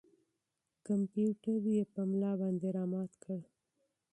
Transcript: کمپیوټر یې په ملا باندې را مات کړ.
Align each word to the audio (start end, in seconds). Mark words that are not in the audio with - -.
کمپیوټر 0.87 1.61
یې 1.75 1.83
په 1.93 2.01
ملا 2.09 2.31
باندې 2.41 2.67
را 2.75 2.85
مات 2.91 3.11
کړ. 3.23 3.39